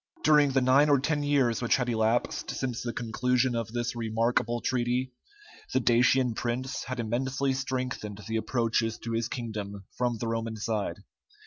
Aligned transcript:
During 0.23 0.49
the 0.53 0.61
nine 0.61 0.89
or 0.89 0.99
ten 0.99 1.21
years 1.21 1.61
which 1.61 1.75
had 1.75 1.87
elapsed 1.87 2.49
since 2.49 2.81
the 2.81 2.91
conclusion 2.91 3.53
of 3.55 3.71
this 3.71 3.95
remarkable 3.95 4.59
treaty, 4.59 5.13
the 5.73 5.79
Dacian 5.79 6.33
prince 6.33 6.85
had 6.85 6.99
immensely 6.99 7.53
strengthened 7.53 8.19
the 8.27 8.37
approaches 8.37 8.97
to 8.97 9.11
his 9.11 9.27
kingdom 9.27 9.85
from 9.95 10.17
the 10.17 10.27
Roman 10.27 10.57
side. 10.57 11.03